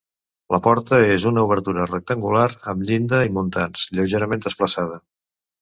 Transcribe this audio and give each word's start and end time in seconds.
La 0.53 0.59
porta 0.67 0.97
és 1.15 1.25
una 1.31 1.43
obertura 1.49 1.85
rectangular 1.91 2.47
amb 2.73 2.89
llinda 2.89 3.21
i 3.29 3.33
muntants, 3.39 3.87
lleugerament 3.99 4.47
desplaçada. 4.49 5.03